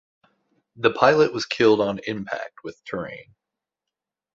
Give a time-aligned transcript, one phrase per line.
[0.77, 3.35] The pilot was killed on impact with terrain.